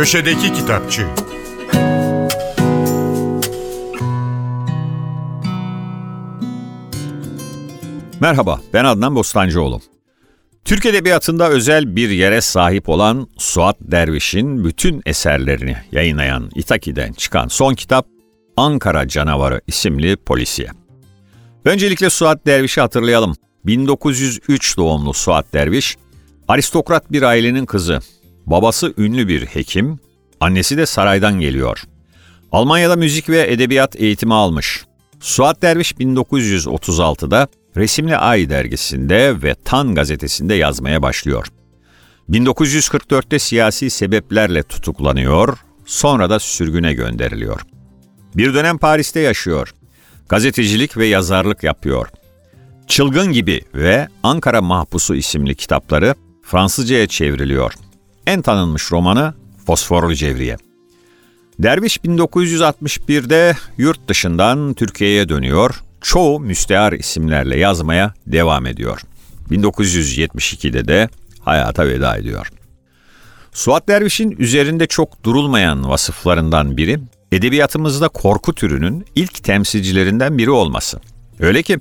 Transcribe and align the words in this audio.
Köşedeki 0.00 0.52
Kitapçı 0.52 1.06
Merhaba, 8.20 8.60
ben 8.72 8.84
Adnan 8.84 9.14
Bostancıoğlu. 9.14 9.80
Türk 10.64 10.86
Edebiyatı'nda 10.86 11.48
özel 11.48 11.96
bir 11.96 12.10
yere 12.10 12.40
sahip 12.40 12.88
olan 12.88 13.28
Suat 13.38 13.76
Derviş'in 13.80 14.64
bütün 14.64 15.02
eserlerini 15.06 15.76
yayınlayan 15.92 16.50
İtaki'den 16.54 17.12
çıkan 17.12 17.48
son 17.48 17.74
kitap 17.74 18.06
Ankara 18.56 19.08
Canavarı 19.08 19.60
isimli 19.66 20.16
polisiye. 20.16 20.68
Öncelikle 21.64 22.10
Suat 22.10 22.46
Derviş'i 22.46 22.80
hatırlayalım. 22.80 23.36
1903 23.66 24.76
doğumlu 24.76 25.14
Suat 25.14 25.52
Derviş, 25.52 25.96
aristokrat 26.48 27.12
bir 27.12 27.22
ailenin 27.22 27.66
kızı. 27.66 28.00
Babası 28.50 28.94
ünlü 28.98 29.28
bir 29.28 29.46
hekim, 29.46 29.98
annesi 30.40 30.76
de 30.76 30.86
saraydan 30.86 31.40
geliyor. 31.40 31.82
Almanya'da 32.52 32.96
müzik 32.96 33.28
ve 33.28 33.52
edebiyat 33.52 34.00
eğitimi 34.00 34.34
almış. 34.34 34.84
Suat 35.20 35.62
Derviş 35.62 35.92
1936'da 35.92 37.48
Resimli 37.76 38.16
Ay 38.16 38.50
dergisinde 38.50 39.42
ve 39.42 39.54
Tan 39.64 39.94
gazetesinde 39.94 40.54
yazmaya 40.54 41.02
başlıyor. 41.02 41.46
1944'te 42.30 43.38
siyasi 43.38 43.90
sebeplerle 43.90 44.62
tutuklanıyor, 44.62 45.58
sonra 45.86 46.30
da 46.30 46.38
sürgüne 46.38 46.94
gönderiliyor. 46.94 47.60
Bir 48.34 48.54
dönem 48.54 48.78
Paris'te 48.78 49.20
yaşıyor. 49.20 49.74
Gazetecilik 50.28 50.96
ve 50.96 51.06
yazarlık 51.06 51.62
yapıyor. 51.62 52.06
Çılgın 52.86 53.32
gibi 53.32 53.60
ve 53.74 54.08
Ankara 54.22 54.62
Mahpusu 54.62 55.14
isimli 55.14 55.54
kitapları 55.54 56.14
Fransızcaya 56.42 57.06
çevriliyor. 57.06 57.72
En 58.30 58.42
tanınmış 58.42 58.92
romanı 58.92 59.34
Fosforlu 59.66 60.14
Cevriye. 60.14 60.56
Derviş 61.58 61.96
1961'de 61.96 63.56
yurt 63.78 64.08
dışından 64.08 64.74
Türkiye'ye 64.74 65.28
dönüyor 65.28 65.82
çoğu 66.00 66.40
müstehar 66.40 66.92
isimlerle 66.92 67.58
yazmaya 67.58 68.14
devam 68.26 68.66
ediyor. 68.66 69.00
1972'de 69.50 70.88
de 70.88 71.08
hayata 71.40 71.86
veda 71.86 72.16
ediyor. 72.16 72.46
Suat 73.52 73.88
Derviş'in 73.88 74.30
üzerinde 74.38 74.86
çok 74.86 75.24
durulmayan 75.24 75.88
vasıflarından 75.88 76.76
biri, 76.76 77.00
edebiyatımızda 77.32 78.08
korku 78.08 78.54
türünün 78.54 79.04
ilk 79.14 79.44
temsilcilerinden 79.44 80.38
biri 80.38 80.50
olması. 80.50 81.00
Öyle 81.40 81.62
ki 81.62 81.78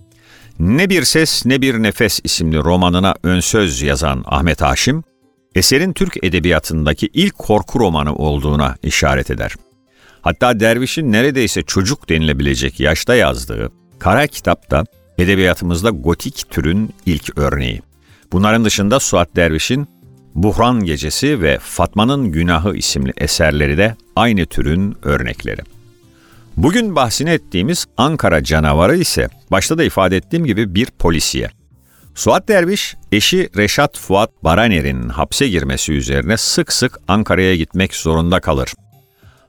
Ne 0.59 0.89
Bir 0.89 1.03
Ses 1.03 1.45
Ne 1.45 1.61
Bir 1.61 1.83
Nefes 1.83 2.20
isimli 2.23 2.58
romanına 2.58 3.16
ön 3.23 3.39
söz 3.39 3.81
yazan 3.81 4.23
Ahmet 4.27 4.61
Haşim, 4.61 5.03
eserin 5.55 5.94
Türk 5.94 6.23
edebiyatındaki 6.23 7.09
ilk 7.14 7.38
korku 7.38 7.80
romanı 7.80 8.16
olduğuna 8.16 8.75
işaret 8.83 9.31
eder. 9.31 9.55
Hatta 10.22 10.59
Derviş'in 10.59 11.11
neredeyse 11.11 11.61
çocuk 11.61 12.09
denilebilecek 12.09 12.80
yaşta 12.80 13.16
yazdığı 13.16 13.72
Kara 14.00 14.27
Kitap 14.27 14.72
da 14.72 14.83
edebiyatımızda 15.17 15.89
gotik 15.89 16.50
türün 16.50 16.94
ilk 17.05 17.38
örneği. 17.38 17.81
Bunların 18.31 18.66
dışında 18.66 19.00
Suat 19.00 19.36
Derviş'in 19.36 19.88
Buhran 20.36 20.83
Gecesi 20.83 21.42
ve 21.42 21.59
Fatma'nın 21.61 22.31
Günahı 22.31 22.75
isimli 22.75 23.14
eserleri 23.17 23.77
de 23.77 23.95
aynı 24.16 24.45
türün 24.45 24.97
örnekleri. 25.03 25.61
Bugün 26.58 26.95
bahsini 26.95 27.30
ettiğimiz 27.30 27.86
Ankara 27.97 28.44
canavarı 28.44 28.97
ise 28.97 29.27
başta 29.52 29.77
da 29.77 29.83
ifade 29.83 30.17
ettiğim 30.17 30.45
gibi 30.45 30.75
bir 30.75 30.86
polisiye. 30.86 31.50
Suat 32.20 32.48
Derviş, 32.48 32.95
eşi 33.12 33.50
Reşat 33.58 33.98
Fuat 33.98 34.30
Baraner'in 34.44 35.09
hapse 35.09 35.48
girmesi 35.48 35.94
üzerine 35.94 36.38
sık 36.38 36.73
sık 36.73 37.00
Ankara'ya 37.08 37.56
gitmek 37.56 37.95
zorunda 37.95 38.39
kalır. 38.39 38.73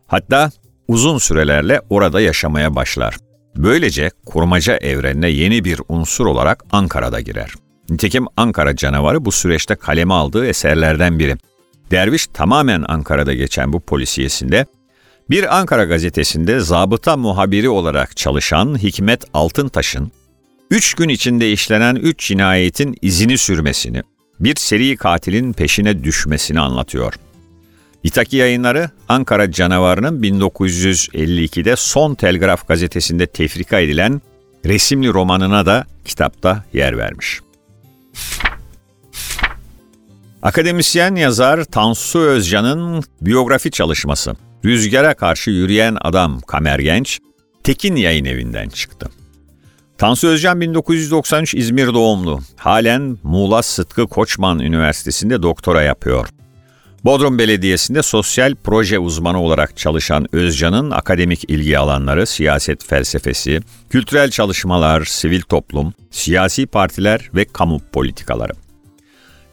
Hatta 0.07 0.51
uzun 0.89 1.19
sürelerle 1.19 1.81
orada 1.91 2.21
yaşamaya 2.21 2.75
başlar. 2.75 3.17
Böylece 3.57 4.11
kurmaca 4.27 4.77
evrenine 4.77 5.29
yeni 5.29 5.65
bir 5.65 5.81
unsur 5.89 6.27
olarak 6.27 6.65
Ankara'da 6.73 7.21
girer. 7.21 7.53
Nitekim 7.89 8.27
Ankara 8.37 8.77
canavarı 8.77 9.25
bu 9.25 9.33
süreçte 9.33 9.77
kaleme 9.77 10.15
aldığı 10.15 10.47
eserlerden 10.47 11.19
biri. 11.19 11.37
Derviş 11.91 12.27
tamamen 12.27 12.85
Ankara'da 12.89 13.35
geçen 13.35 13.73
bu 13.73 13.81
polisiyesinde 13.81 14.67
bir 15.31 15.59
Ankara 15.59 15.85
gazetesinde 15.85 16.61
zabıta 16.61 17.17
muhabiri 17.17 17.69
olarak 17.69 18.17
çalışan 18.17 18.79
Hikmet 18.79 19.25
Altıntaş'ın 19.35 20.13
üç 20.71 20.95
gün 20.95 21.09
içinde 21.09 21.53
işlenen 21.53 21.97
üç 21.97 22.27
cinayetin 22.29 22.97
izini 23.03 23.39
sürmesini, 23.39 24.03
bir 24.41 24.57
seri 24.57 24.97
katilin 24.97 25.53
peşine 25.53 26.05
düşmesini 26.05 26.61
anlatıyor.'' 26.61 27.31
İtaki 28.05 28.37
yayınları 28.37 28.91
Ankara 29.09 29.53
canavarının 29.53 30.23
1952'de 30.23 31.77
Son 31.77 32.15
Telgraf 32.15 32.69
gazetesinde 32.69 33.27
tefrika 33.27 33.81
edilen 33.81 34.21
resimli 34.67 35.09
romanına 35.09 35.67
da 35.67 35.87
kitapta 36.05 36.65
yer 36.73 36.99
vermiş. 36.99 37.41
Akademisyen 40.43 41.15
yazar 41.15 41.65
Tansu 41.65 42.19
Özcan'ın 42.19 43.05
biyografi 43.21 43.71
çalışması 43.71 44.37
Rüzgara 44.65 45.15
Karşı 45.15 45.51
Yürüyen 45.51 45.97
Adam 46.01 46.41
Kamer 46.41 46.79
Genç, 46.79 47.19
Tekin 47.65 47.97
Yayın 47.97 48.25
Evi'nden 48.25 48.69
çıktı. 48.69 49.11
Tansu 50.01 50.29
Özcan 50.29 50.61
1993 50.61 51.55
İzmir 51.55 51.87
doğumlu. 51.87 52.41
Halen 52.57 53.19
Muğla 53.23 53.63
Sıtkı 53.63 54.07
Koçman 54.07 54.59
Üniversitesi'nde 54.59 55.43
doktora 55.43 55.83
yapıyor. 55.83 56.29
Bodrum 57.05 57.39
Belediyesi'nde 57.39 58.03
sosyal 58.03 58.55
proje 58.65 58.99
uzmanı 58.99 59.43
olarak 59.43 59.77
çalışan 59.77 60.27
Özcan'ın 60.33 60.91
akademik 60.91 61.51
ilgi 61.51 61.79
alanları 61.79 62.27
siyaset 62.27 62.85
felsefesi, 62.87 63.61
kültürel 63.91 64.31
çalışmalar, 64.31 65.05
sivil 65.05 65.41
toplum, 65.41 65.95
siyasi 66.11 66.67
partiler 66.67 67.31
ve 67.35 67.45
kamu 67.45 67.81
politikaları. 67.93 68.53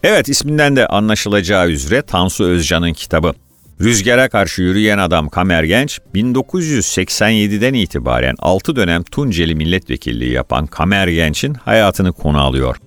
Evet 0.03 0.29
isminden 0.29 0.75
de 0.75 0.88
anlaşılacağı 0.88 1.69
üzere 1.69 2.02
Tansu 2.02 2.44
Özcan'ın 2.44 2.94
kitabı 2.94 3.34
Rüzgara 3.82 4.30
Karşı 4.30 4.62
Yürüyen 4.62 4.98
Adam 4.98 5.30
Kamer 5.30 5.64
Genç, 5.64 6.00
1987'den 6.16 7.74
itibaren 7.74 8.36
6 8.40 8.76
dönem 8.76 9.04
Tunceli 9.04 9.56
milletvekilliği 9.56 10.32
yapan 10.32 10.68
Kamer 10.68 11.08
Genç'in 11.08 11.54
hayatını 11.54 12.14
konu 12.14 12.42
alıyor. 12.42 12.78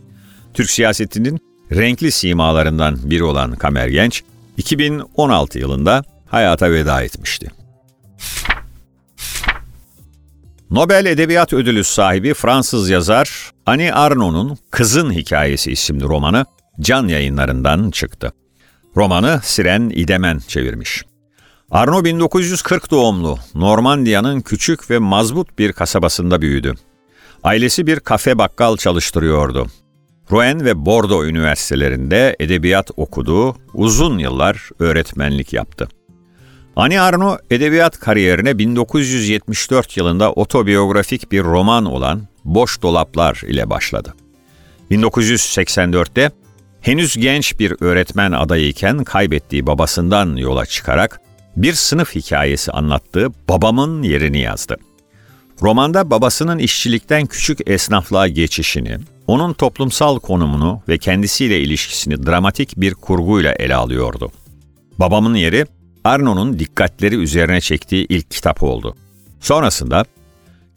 Türk 0.55 0.71
siyasetinin 0.71 1.39
renkli 1.73 2.11
simalarından 2.11 3.11
biri 3.11 3.23
olan 3.23 3.53
Kamer 3.53 3.89
Genç, 3.89 4.23
2016 4.57 5.59
yılında 5.59 6.05
hayata 6.27 6.71
veda 6.71 7.03
etmişti. 7.03 7.51
Nobel 10.71 11.07
Edebiyat 11.07 11.53
Ödülü 11.53 11.85
sahibi 11.85 12.35
Fransız 12.35 12.91
yazar 12.91 13.51
Annie 13.67 13.93
Arnaud'un 13.93 14.59
Kızın 14.71 15.13
Hikayesi 15.13 15.73
isimli 15.73 16.05
romanı 16.05 16.47
Can 16.81 17.09
yayınlarından 17.09 17.91
çıktı. 17.91 18.33
Romanı 18.97 19.41
Siren 19.43 19.91
İdemen 19.95 20.39
çevirmiş. 20.39 21.05
Arnaud 21.71 22.05
1940 22.05 22.91
doğumlu, 22.91 23.39
Normandiya'nın 23.55 24.41
küçük 24.41 24.91
ve 24.91 24.99
mazbut 24.99 25.59
bir 25.59 25.73
kasabasında 25.73 26.43
büyüdü. 26.43 26.75
Ailesi 27.45 27.87
bir 27.87 28.01
kafe 28.01 28.39
bakkal 28.39 28.77
çalıştırıyordu. 28.77 29.67
Rouen 30.31 30.65
ve 30.65 30.87
Bordeaux 30.87 31.29
üniversitelerinde 31.29 32.37
edebiyat 32.41 32.91
okudu, 32.97 33.57
uzun 33.75 34.19
yıllar 34.19 34.69
öğretmenlik 34.79 35.53
yaptı. 35.53 35.89
Ani 36.77 37.01
Arno 37.01 37.39
edebiyat 37.51 37.99
kariyerine 37.99 38.59
1974 38.59 39.97
yılında 39.97 40.33
otobiyografik 40.33 41.33
bir 41.33 41.43
roman 41.43 41.85
olan 41.85 42.23
Boş 42.45 42.83
Dolaplar 42.83 43.43
ile 43.47 43.71
başladı. 43.71 44.15
1984'te 44.91 46.31
henüz 46.81 47.17
genç 47.17 47.59
bir 47.59 47.75
öğretmen 47.81 48.33
adayıyken 48.33 49.05
kaybettiği 49.05 49.67
babasından 49.67 50.37
yola 50.37 50.67
çıkarak 50.67 51.21
bir 51.57 51.73
sınıf 51.73 52.15
hikayesi 52.15 52.73
anlattığı 52.73 53.29
Babamın 53.49 54.03
Yerini 54.03 54.39
yazdı. 54.39 54.77
Romanda 55.63 56.11
babasının 56.11 56.59
işçilikten 56.59 57.27
küçük 57.27 57.71
esnaflığa 57.71 58.29
geçişini, 58.29 58.99
onun 59.27 59.53
toplumsal 59.53 60.19
konumunu 60.19 60.83
ve 60.89 60.99
kendisiyle 60.99 61.61
ilişkisini 61.61 62.27
dramatik 62.27 62.77
bir 62.77 62.95
kurguyla 62.95 63.53
ele 63.53 63.75
alıyordu. 63.75 64.33
Babamın 64.99 65.35
yeri 65.35 65.67
Arno'nun 66.05 66.59
dikkatleri 66.59 67.15
üzerine 67.15 67.61
çektiği 67.61 68.07
ilk 68.09 68.31
kitap 68.31 68.63
oldu. 68.63 68.97
Sonrasında 69.41 70.05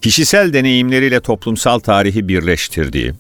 kişisel 0.02 0.54
deneyimleriyle 0.54 1.20
toplumsal 1.20 1.80
tarihi 1.80 2.28
birleştirdiği, 2.28 3.14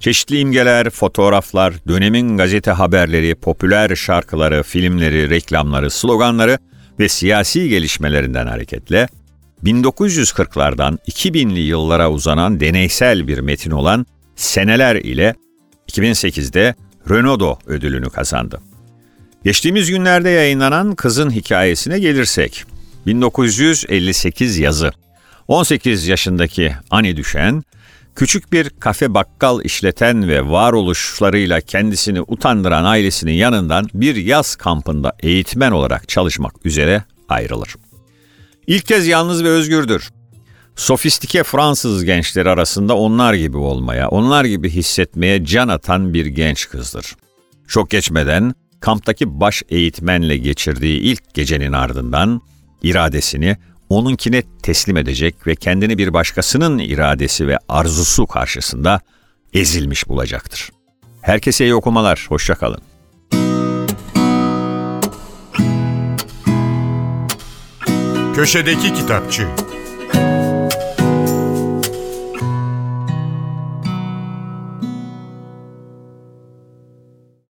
çeşitli 0.00 0.38
imgeler, 0.38 0.90
fotoğraflar, 0.90 1.74
dönemin 1.88 2.36
gazete 2.36 2.70
haberleri, 2.70 3.34
popüler 3.34 3.96
şarkıları, 3.96 4.62
filmleri, 4.62 5.30
reklamları, 5.30 5.90
sloganları 5.90 6.58
ve 6.98 7.08
siyasi 7.08 7.68
gelişmelerinden 7.68 8.46
hareketle 8.46 9.08
1940'lardan 9.64 10.98
2000'li 11.08 11.60
yıllara 11.60 12.10
uzanan 12.10 12.60
deneysel 12.60 13.28
bir 13.28 13.38
metin 13.38 13.70
olan 13.70 14.06
Seneler 14.36 14.96
ile 14.96 15.34
2008'de 15.88 16.74
Renaudot 17.10 17.66
ödülünü 17.66 18.10
kazandı. 18.10 18.60
Geçtiğimiz 19.44 19.90
günlerde 19.90 20.30
yayınlanan 20.30 20.94
Kızın 20.94 21.30
Hikayesine 21.30 21.98
gelirsek, 21.98 22.64
1958 23.06 24.58
yazı. 24.58 24.92
18 25.48 26.06
yaşındaki 26.06 26.72
Ani 26.90 27.16
Düşen, 27.16 27.62
küçük 28.16 28.52
bir 28.52 28.70
kafe 28.70 29.14
bakkal 29.14 29.64
işleten 29.64 30.28
ve 30.28 30.48
varoluşlarıyla 30.48 31.60
kendisini 31.60 32.20
utandıran 32.20 32.84
ailesinin 32.84 33.32
yanından 33.32 33.88
bir 33.94 34.16
yaz 34.16 34.56
kampında 34.56 35.12
eğitmen 35.20 35.70
olarak 35.70 36.08
çalışmak 36.08 36.66
üzere 36.66 37.04
ayrılır. 37.28 37.74
İlk 38.66 38.86
kez 38.86 39.06
yalnız 39.06 39.44
ve 39.44 39.48
özgürdür. 39.48 40.10
Sofistike 40.76 41.42
Fransız 41.42 42.04
gençleri 42.04 42.50
arasında 42.50 42.96
onlar 42.96 43.34
gibi 43.34 43.56
olmaya, 43.56 44.08
onlar 44.08 44.44
gibi 44.44 44.70
hissetmeye 44.70 45.44
can 45.44 45.68
atan 45.68 46.14
bir 46.14 46.26
genç 46.26 46.68
kızdır. 46.68 47.16
Çok 47.68 47.90
geçmeden 47.90 48.54
kamptaki 48.80 49.40
baş 49.40 49.62
eğitmenle 49.68 50.36
geçirdiği 50.36 51.00
ilk 51.00 51.34
gecenin 51.34 51.72
ardından 51.72 52.40
iradesini 52.82 53.56
onunkine 53.88 54.42
teslim 54.62 54.96
edecek 54.96 55.46
ve 55.46 55.56
kendini 55.56 55.98
bir 55.98 56.12
başkasının 56.12 56.78
iradesi 56.78 57.48
ve 57.48 57.58
arzusu 57.68 58.26
karşısında 58.26 59.00
ezilmiş 59.52 60.08
bulacaktır. 60.08 60.70
Herkese 61.22 61.64
iyi 61.64 61.74
okumalar, 61.74 62.26
hoşçakalın. 62.28 62.80
Köşedeki 68.34 68.94
Kitapçı 68.94 69.48